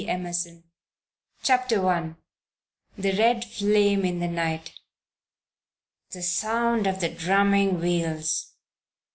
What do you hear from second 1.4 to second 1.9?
1913 CHAPTER